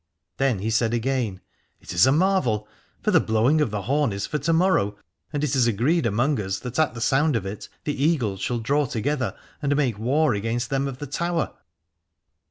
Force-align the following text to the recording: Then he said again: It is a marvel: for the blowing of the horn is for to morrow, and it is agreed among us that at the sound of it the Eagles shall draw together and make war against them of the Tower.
Then 0.37 0.57
he 0.57 0.71
said 0.71 0.95
again: 0.95 1.41
It 1.79 1.93
is 1.93 2.07
a 2.07 2.11
marvel: 2.11 2.67
for 3.03 3.11
the 3.11 3.19
blowing 3.19 3.61
of 3.61 3.69
the 3.69 3.83
horn 3.83 4.11
is 4.11 4.25
for 4.25 4.39
to 4.39 4.51
morrow, 4.51 4.97
and 5.31 5.43
it 5.43 5.55
is 5.55 5.67
agreed 5.67 6.07
among 6.07 6.41
us 6.41 6.57
that 6.61 6.79
at 6.79 6.95
the 6.95 7.01
sound 7.01 7.35
of 7.35 7.45
it 7.45 7.69
the 7.83 8.03
Eagles 8.03 8.41
shall 8.41 8.57
draw 8.57 8.87
together 8.87 9.35
and 9.61 9.75
make 9.75 9.99
war 9.99 10.33
against 10.33 10.71
them 10.71 10.87
of 10.87 10.97
the 10.97 11.05
Tower. 11.05 11.53